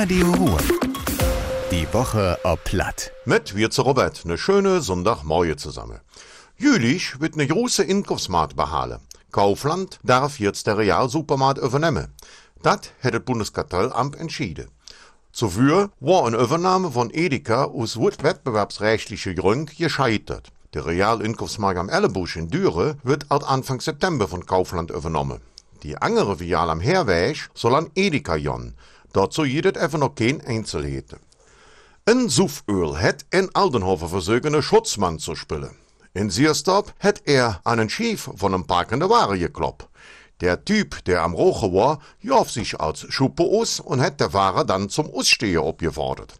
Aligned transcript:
Radio 0.00 0.30
Ruhr. 0.30 0.58
Die 1.72 1.92
Woche 1.92 2.38
ob 2.44 2.62
Platt. 2.62 3.10
Mit 3.24 3.56
wir 3.56 3.68
zu 3.68 3.82
Robert, 3.82 4.24
ne 4.26 4.38
schöne 4.38 4.80
Sonntagmorgen 4.80 5.58
zusammen. 5.58 5.98
Jülich 6.56 7.18
wird 7.18 7.34
ne 7.34 7.48
große 7.48 7.82
Inkaufsmarkt 7.82 8.54
behalten. 8.54 9.02
Kaufland 9.32 9.98
darf 10.04 10.38
jetzt 10.38 10.68
der 10.68 10.78
Realsupermarkt 10.78 11.58
übernehmen. 11.58 12.14
Das 12.62 12.92
hat 13.02 13.14
das 13.14 13.24
Bundeskartellamt 13.24 14.14
entschieden. 14.14 14.68
Zuvor 15.32 15.90
war 15.98 16.26
eine 16.26 16.36
Übernahme 16.36 16.92
von 16.92 17.10
Edeka 17.12 17.64
aus 17.64 17.98
wettbewerbsrechtlichen 17.98 19.34
Gründen 19.34 19.74
gescheitert. 19.76 20.52
Der 20.74 20.86
Realinkaufsmarkt 20.86 21.80
am 21.80 21.88
Ellenbusch 21.88 22.36
in 22.36 22.50
Düren 22.50 23.00
wird 23.02 23.26
ab 23.30 23.50
Anfang 23.50 23.80
September 23.80 24.28
von 24.28 24.46
Kaufland 24.46 24.92
übernommen. 24.92 25.40
Die 25.82 25.96
andere 25.96 26.36
Filiale 26.36 26.70
am 26.70 26.80
Herweg 26.80 27.50
soll 27.52 27.74
an 27.74 27.90
Edeka 27.96 28.36
jon. 28.36 28.74
Dazu 29.12 29.44
jedet 29.44 29.76
even 29.76 30.00
noch 30.00 30.14
kein 30.14 30.40
Einzelheiten. 30.40 31.20
Een 32.04 32.30
Soeföl 32.30 32.96
het 32.96 33.24
in 33.30 33.52
Aldenhoven 33.52 34.08
versucht, 34.08 34.44
een 34.44 34.62
Schutzmann 34.62 35.18
zu 35.18 35.34
spielen. 35.34 35.76
In 36.14 36.30
Sierstop 36.30 36.94
hat 37.00 37.20
er 37.24 37.60
an 37.64 37.78
den 37.78 37.90
Schief 37.90 38.30
von 38.34 38.54
einem 38.54 38.66
parkenden 38.66 39.10
Ware 39.10 39.38
gekloppt. 39.38 39.88
Der 40.40 40.64
Typ, 40.64 41.04
der 41.04 41.22
am 41.22 41.34
Rochen 41.34 41.72
war, 41.74 41.98
jof 42.20 42.50
sich 42.50 42.80
als 42.80 43.06
Schuppe 43.12 43.42
aus 43.42 43.80
und 43.80 44.00
hat 44.00 44.20
der 44.20 44.30
Fahrer 44.30 44.64
dann 44.64 44.88
zum 44.88 45.12
Ausstehen 45.12 45.64
abgefordert. 45.64 46.34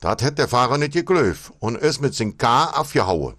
Dat 0.00 0.22
hat 0.22 0.38
der 0.38 0.48
Fahrer 0.48 0.78
nicht 0.78 0.92
geglaubt 0.92 1.52
und 1.60 1.76
ist 1.76 2.00
mit 2.00 2.14
sin 2.14 2.36
K 2.36 2.64
abgehauen. 2.64 3.36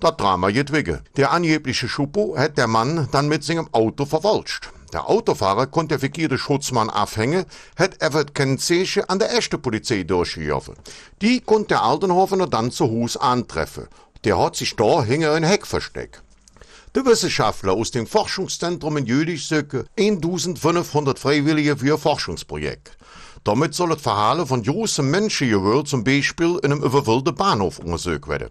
Das 0.00 0.16
Drama 0.16 0.48
weg. 0.48 1.02
Der 1.16 1.32
angebliche 1.32 1.88
Schuppo 1.88 2.36
hat 2.38 2.56
der 2.56 2.68
Mann 2.68 3.08
dann 3.10 3.28
mit 3.28 3.42
seinem 3.42 3.68
Auto 3.72 4.06
verwalscht. 4.06 4.70
Der 4.92 5.08
Autofahrer 5.08 5.66
konnte 5.66 5.98
verkehrte 5.98 6.38
Schutzmann 6.38 6.88
abhängen, 6.88 7.44
hat 7.76 8.02
aber 8.02 8.24
kein 8.24 8.58
Zeichen 8.58 9.04
an 9.04 9.18
der 9.18 9.36
echten 9.36 9.60
Polizei 9.60 10.02
durchgejoffen. 10.02 10.76
Die 11.20 11.40
konnte 11.40 11.68
der 11.68 11.82
Altenhofener 11.82 12.46
dann 12.46 12.70
zu 12.70 12.88
Hus 12.88 13.16
antreffen. 13.16 13.88
Der 14.24 14.38
hat 14.38 14.56
sich 14.56 14.74
da 14.76 15.02
hinter 15.02 15.34
ein 15.34 15.44
Heck 15.44 15.66
versteckt. 15.66 16.22
Die 16.96 17.04
Wissenschaftler 17.04 17.74
aus 17.74 17.90
dem 17.90 18.06
Forschungszentrum 18.06 18.96
in 18.96 19.04
Jülich 19.04 19.46
suchen 19.46 19.84
1500 19.98 21.18
Freiwillige 21.18 21.76
für 21.76 21.92
ein 21.92 22.00
Forschungsprojekt. 22.00 22.96
Damit 23.44 23.74
soll 23.74 23.90
das 23.90 24.00
Verhalten 24.00 24.46
von 24.46 24.62
großen 24.62 25.08
Menschengehör 25.08 25.84
zum 25.84 26.02
Beispiel 26.02 26.58
in 26.62 26.72
einem 26.72 26.82
überfüllten 26.82 27.34
Bahnhof 27.34 27.78
untersucht 27.78 28.26
werden. 28.28 28.48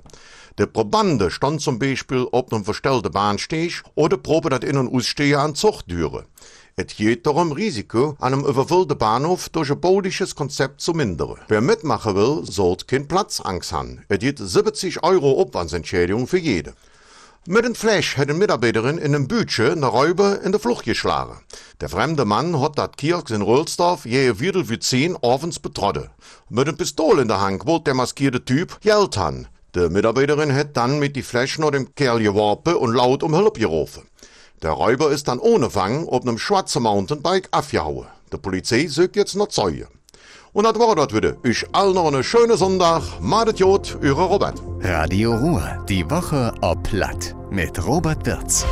Der 0.60 0.68
Probande 0.68 1.32
stand 1.32 1.62
zum 1.62 1.80
Beispiel 1.80 2.28
auf 2.32 2.52
einem 2.52 2.64
verstellten 2.64 3.12
Bahnsteg 3.12 3.82
oder 3.96 4.18
probe 4.18 4.50
das 4.50 4.62
In- 4.70 4.78
und 4.78 4.94
Ausstehen 4.94 5.40
an 5.40 5.56
Zuchtdüren. 5.56 6.26
Es 6.76 6.96
geht 6.96 7.26
darum, 7.26 7.52
Risiko 7.52 8.16
an 8.20 8.34
einem 8.34 8.46
überfüllten 8.46 9.00
Bahnhof 9.00 9.50
durch 9.50 9.72
ein 9.72 9.82
bauliches 9.82 10.36
Konzept 10.36 10.80
zu 10.82 10.94
mindern. 10.94 11.38
Wer 11.48 11.62
mitmachen 11.62 12.16
will, 12.16 12.46
sollte 12.46 12.86
kein 12.86 13.08
Platzangst 13.08 13.72
haben. 13.72 14.04
Es 14.10 14.20
gibt 14.20 14.38
70 14.38 15.02
Euro 15.02 15.42
Aufwandsentschädigung 15.42 16.28
für 16.28 16.38
jeden. 16.38 16.74
Mit 17.50 17.64
dem 17.64 17.76
Flash 17.76 18.18
hat 18.18 18.30
eine 18.30 18.38
Mitarbeiterin 18.38 18.98
in 18.98 19.16
einem 19.16 19.30
Bütchen 19.30 19.72
eine 19.72 19.86
Räuber 19.86 20.42
in 20.42 20.52
der 20.52 20.60
Flucht 20.60 20.84
geschlagen. 20.84 21.40
Der 21.80 21.88
fremde 21.88 22.26
Mann 22.26 22.60
hat 22.60 22.78
dat 22.78 22.98
Kirks 22.98 23.32
in 23.32 23.42
Rölsdorf 23.42 24.06
je 24.06 24.34
Viertel 24.34 24.66
für 24.66 24.80
zehn 24.80 25.16
abends 25.24 25.58
betrotten. 25.58 26.10
Mit 26.50 26.68
einem 26.68 26.76
Pistol 26.76 27.20
in 27.20 27.30
der 27.30 27.40
Hand 27.40 27.66
wollte 27.66 27.86
der 27.86 27.94
maskierte 27.94 28.44
Typ 28.44 28.82
Geld 28.82 29.16
haben. 29.16 29.48
Die 29.76 29.88
Mitarbeiterin 29.88 30.54
hat 30.54 30.76
dann 30.76 31.00
mit 31.00 31.16
die 31.16 31.22
Flash 31.22 31.58
noch 31.58 31.72
dem 31.72 31.96
Kerl 31.96 32.20
geworfen 32.20 32.76
und 32.76 32.94
laut 32.94 33.24
um 33.24 33.34
Hilfe 33.34 33.52
gerufen. 33.52 34.04
Der 34.62 34.72
Räuber 34.72 35.12
ist 35.12 35.30
dann 35.30 35.40
ohne 35.40 35.70
Fang 35.70 36.06
auf 36.10 36.24
einem 36.24 36.38
schwarzen 36.38 36.84
Mountainbike 36.84 37.48
abgehauen. 37.52 38.08
Die 38.34 38.38
Polizei 38.40 38.88
sucht 38.88 39.16
jetzt 39.16 39.36
noch 39.36 39.48
Zeuge. 39.48 39.88
Und 40.52 40.66
das 40.66 40.78
war 40.78 40.98
das 40.98 41.14
wieder. 41.14 41.38
Ich 41.44 41.66
all 41.72 41.94
noch 41.94 42.08
einen 42.08 42.26
schönen 42.26 42.58
Sonntag. 42.58 43.04
Madet 43.22 43.60
Jod, 43.60 43.98
eure 44.02 44.26
Robert. 44.26 44.62
Radio 44.82 45.34
Ruhr. 45.34 45.86
Die 45.88 46.10
Woche 46.10 46.54
ob 46.60 46.84
Platt. 46.84 47.37
Mit 47.50 47.86
Robert 47.86 48.26
Wirz. 48.26 48.66